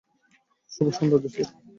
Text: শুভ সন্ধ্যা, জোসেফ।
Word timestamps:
শুভ 0.71 0.87
সন্ধ্যা, 0.97 1.17
জোসেফ। 1.23 1.47